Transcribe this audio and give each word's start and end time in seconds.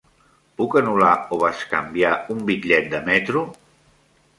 Puc 0.61 0.77
anul·lar 0.81 1.11
o 1.37 1.39
bescanviar 1.45 2.17
un 2.37 2.43
bitllet 2.51 2.93
de 2.97 3.07
metro? 3.15 3.49